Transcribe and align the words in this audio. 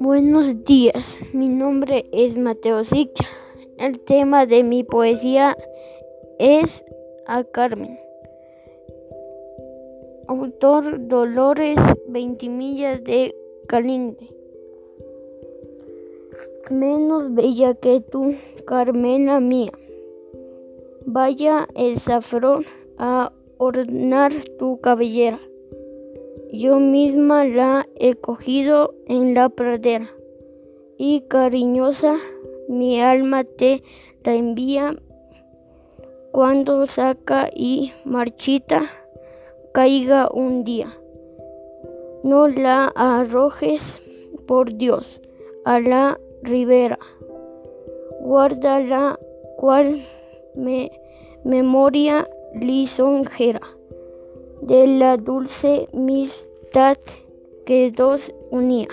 Buenos 0.00 0.64
días, 0.64 1.04
mi 1.34 1.48
nombre 1.48 2.06
es 2.12 2.36
Mateo 2.36 2.84
Sicha. 2.84 3.24
El 3.76 4.00
tema 4.00 4.46
de 4.46 4.62
mi 4.62 4.84
poesía 4.84 5.56
es 6.38 6.84
a 7.26 7.44
Carmen. 7.44 7.98
Autor 10.28 11.08
Dolores 11.08 11.78
Veintimillas 12.08 13.04
de 13.04 13.34
Calinde. 13.66 14.30
Menos 16.70 17.34
bella 17.34 17.74
que 17.74 18.00
tú, 18.00 18.34
Carmena 18.66 19.40
mía. 19.40 19.72
Vaya 21.04 21.68
el 21.74 22.00
zafrón 22.00 22.64
a 22.98 23.32
ornar 23.58 24.32
tu 24.58 24.80
cabellera. 24.80 25.40
Yo 26.52 26.80
misma 26.80 27.44
la 27.44 27.86
he 27.96 28.14
cogido 28.14 28.94
en 29.06 29.34
la 29.34 29.48
pradera 29.48 30.08
y 30.96 31.20
cariñosa 31.22 32.16
mi 32.68 33.00
alma 33.00 33.44
te 33.44 33.82
la 34.24 34.34
envía 34.34 34.96
cuando 36.32 36.86
saca 36.86 37.50
y 37.54 37.92
marchita 38.04 38.82
caiga 39.72 40.28
un 40.32 40.64
día. 40.64 40.92
No 42.22 42.48
la 42.48 42.92
arrojes, 42.94 43.82
por 44.46 44.74
Dios, 44.76 45.20
a 45.64 45.80
la 45.80 46.18
ribera. 46.42 46.98
Guárdala 48.20 49.18
cual 49.56 50.02
me, 50.54 50.90
memoria 51.44 52.28
lisonjera 52.54 53.60
de 54.62 54.86
la 54.86 55.16
dulce 55.16 55.88
amistad 55.92 56.98
que 57.66 57.90
dos 57.90 58.32
unía. 58.50 58.88